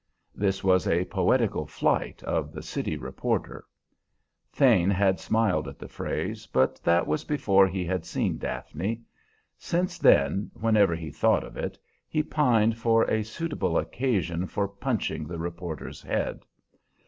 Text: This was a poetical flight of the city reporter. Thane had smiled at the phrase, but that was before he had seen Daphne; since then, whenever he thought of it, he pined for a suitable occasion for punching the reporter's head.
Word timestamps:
This 0.33 0.63
was 0.63 0.87
a 0.87 1.05
poetical 1.05 1.67
flight 1.67 2.23
of 2.23 2.51
the 2.53 2.63
city 2.63 2.97
reporter. 2.97 3.65
Thane 4.51 4.89
had 4.89 5.19
smiled 5.19 5.67
at 5.67 5.77
the 5.77 5.87
phrase, 5.87 6.47
but 6.47 6.81
that 6.83 7.05
was 7.05 7.23
before 7.23 7.67
he 7.67 7.85
had 7.85 8.03
seen 8.03 8.39
Daphne; 8.39 9.03
since 9.59 9.99
then, 9.99 10.49
whenever 10.55 10.95
he 10.95 11.11
thought 11.11 11.43
of 11.43 11.55
it, 11.55 11.77
he 12.09 12.23
pined 12.23 12.79
for 12.79 13.03
a 13.11 13.21
suitable 13.23 13.77
occasion 13.77 14.47
for 14.47 14.67
punching 14.67 15.27
the 15.27 15.37
reporter's 15.37 16.01
head. 16.01 16.45